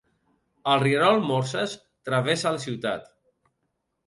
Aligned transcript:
El 0.71 0.79
rierol 0.83 1.21
Morses 1.31 1.75
travessa 2.09 2.55
la 2.57 2.63
ciutat. 2.65 3.07